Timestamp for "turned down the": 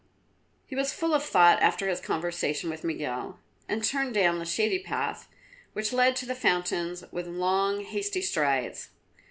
3.83-4.45